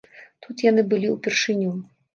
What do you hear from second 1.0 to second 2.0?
ўпершыню.